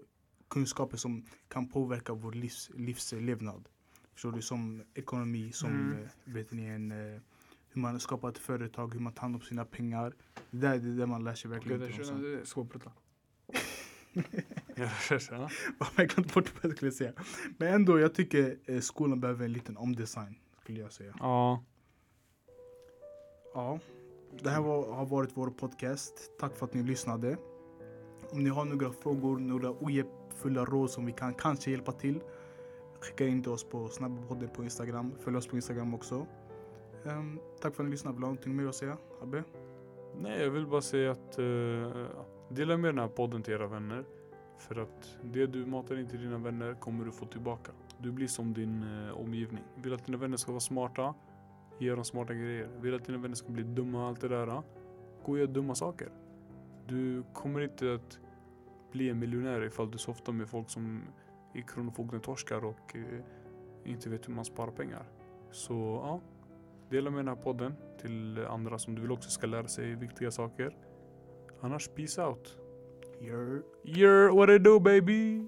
[0.50, 3.70] kunskaper som kan påverka vår livs, livslevnad.
[4.18, 4.42] Förstår du?
[4.42, 6.04] Som ekonomi, som Mm.
[6.04, 7.22] eh, vet ni, en, eh,
[7.70, 10.14] hur man skapar ett företag, hur man tar hand om sina pengar.
[10.52, 12.42] Det där det är det man lär sig verkligen om sen.
[12.46, 12.92] Svårprata.
[14.76, 14.90] ja.
[15.98, 17.14] Jag glömde bort vad jag skulle säga.
[17.58, 21.14] Men ändå, jag tycker eh, skolan behöver en liten omdesign, skulle jag säga.
[21.20, 21.64] ja.
[23.54, 23.80] Ja,
[24.44, 26.32] det här var, har varit vår podcast.
[26.40, 27.38] Tack för att ni lyssnade.
[28.30, 32.20] Om ni har några frågor, några ohjälpfulla råd som vi kan kanske hjälpa till,
[33.02, 35.14] skicka in till oss på snabbpodden på Instagram.
[35.20, 36.28] Följ oss på Instagram också.
[37.04, 38.14] Um, tack för att ni lyssnade.
[38.14, 38.98] Vill du ha någonting mer att säga?
[39.22, 39.44] Abbe?
[40.20, 42.08] Nej, jag vill bara säga att uh,
[42.50, 44.06] dela med den här podden till era vänner.
[44.58, 47.72] För att det du matar in till dina vänner kommer du få tillbaka.
[47.98, 49.64] Du blir som din uh, omgivning.
[49.76, 51.14] Vill att dina vänner ska vara smarta,
[51.80, 52.70] ge dem smarta grejer.
[52.82, 54.46] Vill att dina vänner ska bli dumma och allt det där,
[55.26, 56.10] gå och gör dumma saker.
[56.88, 58.20] Du kommer inte att
[58.92, 61.02] bli en miljonär ifall du softar med folk som
[61.54, 63.20] är kronofogden-torskar och uh,
[63.86, 65.06] inte vet hur man sparar pengar.
[65.52, 66.22] Så ja,
[66.90, 70.32] dela med den här podden till andra som du vill också ska lära sig viktiga
[70.32, 70.78] saker.
[71.62, 72.58] Annars peace out.
[73.22, 75.48] You're You're what it do baby!